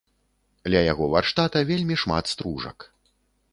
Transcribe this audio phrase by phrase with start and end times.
[0.73, 2.91] Ля яго варштата вельмі шмат стружак.